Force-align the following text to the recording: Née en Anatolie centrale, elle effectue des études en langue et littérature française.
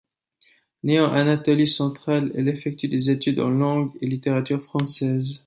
Née 0.81 0.99
en 0.99 1.13
Anatolie 1.13 1.67
centrale, 1.67 2.31
elle 2.33 2.47
effectue 2.47 2.87
des 2.87 3.11
études 3.11 3.39
en 3.39 3.51
langue 3.51 3.91
et 4.01 4.07
littérature 4.07 4.59
française. 4.63 5.39